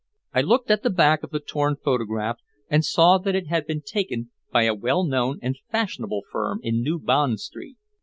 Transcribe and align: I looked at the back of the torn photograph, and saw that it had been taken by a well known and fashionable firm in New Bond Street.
I 0.33 0.41
looked 0.41 0.71
at 0.71 0.81
the 0.81 0.89
back 0.89 1.21
of 1.21 1.29
the 1.29 1.39
torn 1.39 1.75
photograph, 1.75 2.39
and 2.71 2.83
saw 2.83 3.19
that 3.19 3.35
it 3.35 3.45
had 3.49 3.67
been 3.67 3.83
taken 3.83 4.31
by 4.51 4.63
a 4.63 4.73
well 4.73 5.03
known 5.05 5.37
and 5.43 5.55
fashionable 5.71 6.23
firm 6.31 6.59
in 6.63 6.81
New 6.81 6.97
Bond 6.97 7.39
Street. 7.39 7.77